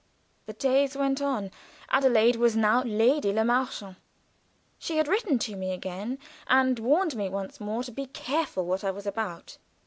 The 0.47 0.53
days 0.53 0.97
went 0.97 1.21
on. 1.21 1.51
Adelaide 1.91 2.35
was 2.35 2.55
now 2.57 2.81
Lady 2.81 3.31
Le 3.31 3.45
Marchant. 3.45 3.97
She 4.79 4.97
had 4.97 5.07
written 5.07 5.37
to 5.37 5.55
me 5.55 5.73
again, 5.73 6.17
and 6.47 6.79
warned 6.79 7.15
me 7.15 7.29
once 7.29 7.59
more 7.59 7.83
to 7.83 7.91
be 7.91 8.07
careful 8.07 8.65
what 8.65 8.83
I 8.83 8.89
was 8.89 9.05
about. 9.05 9.59